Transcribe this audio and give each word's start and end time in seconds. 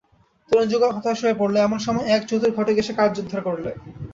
তরুণযুগল 0.49 0.89
হতাশ 0.93 1.17
হয়ে 1.23 1.39
পড়ল, 1.39 1.55
এমন 1.59 1.79
সময় 1.79 2.05
এক 2.07 2.21
চতুর 2.29 2.51
ঘটক 2.57 2.75
এসে 2.77 2.93
কার্যোদ্ধার 2.95 3.41
করলে। 3.47 3.71